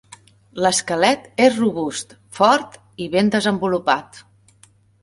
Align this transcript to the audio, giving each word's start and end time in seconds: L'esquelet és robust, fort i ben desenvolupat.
L'esquelet 0.65 1.27
és 1.49 1.53
robust, 1.65 2.17
fort 2.39 2.81
i 3.07 3.11
ben 3.19 3.31
desenvolupat. 3.39 4.25